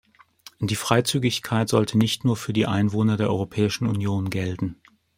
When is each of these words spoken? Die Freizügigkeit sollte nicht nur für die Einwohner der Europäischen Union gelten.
Die 0.59 0.75
Freizügigkeit 0.75 1.69
sollte 1.69 1.95
nicht 1.99 2.25
nur 2.25 2.35
für 2.35 2.53
die 2.53 2.65
Einwohner 2.65 3.17
der 3.17 3.29
Europäischen 3.29 3.85
Union 3.85 4.31
gelten. 4.31 4.77